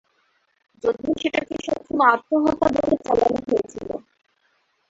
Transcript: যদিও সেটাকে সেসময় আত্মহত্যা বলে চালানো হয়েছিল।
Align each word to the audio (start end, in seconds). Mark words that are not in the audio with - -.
যদিও 0.83 1.13
সেটাকে 1.21 1.53
সেসময় 1.63 2.09
আত্মহত্যা 2.13 2.67
বলে 2.75 2.95
চালানো 3.05 3.39
হয়েছিল। 3.47 3.89